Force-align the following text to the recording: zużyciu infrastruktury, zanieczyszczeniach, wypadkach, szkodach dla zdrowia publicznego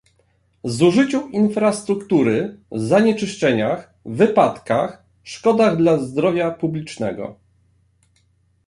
zużyciu 0.63 1.27
infrastruktury, 1.29 2.57
zanieczyszczeniach, 2.71 3.93
wypadkach, 4.05 5.03
szkodach 5.23 5.77
dla 5.77 5.97
zdrowia 5.97 6.51
publicznego 6.51 7.35